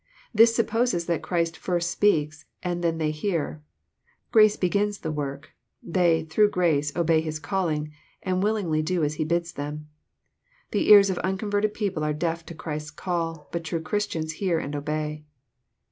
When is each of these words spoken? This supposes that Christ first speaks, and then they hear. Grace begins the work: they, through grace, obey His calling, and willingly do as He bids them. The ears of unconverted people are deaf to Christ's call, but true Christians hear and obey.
This 0.33 0.55
supposes 0.55 1.05
that 1.05 1.21
Christ 1.21 1.55
first 1.55 1.91
speaks, 1.91 2.45
and 2.63 2.83
then 2.83 2.97
they 2.97 3.11
hear. 3.11 3.61
Grace 4.31 4.55
begins 4.57 4.97
the 4.97 5.11
work: 5.11 5.51
they, 5.83 6.23
through 6.23 6.49
grace, 6.49 6.91
obey 6.95 7.21
His 7.21 7.37
calling, 7.37 7.91
and 8.23 8.41
willingly 8.41 8.81
do 8.81 9.03
as 9.03 9.13
He 9.21 9.23
bids 9.23 9.51
them. 9.53 9.89
The 10.71 10.89
ears 10.89 11.11
of 11.11 11.19
unconverted 11.19 11.75
people 11.75 12.03
are 12.03 12.13
deaf 12.13 12.43
to 12.47 12.55
Christ's 12.55 12.89
call, 12.89 13.47
but 13.51 13.63
true 13.63 13.79
Christians 13.79 14.31
hear 14.31 14.57
and 14.57 14.75
obey. 14.75 15.23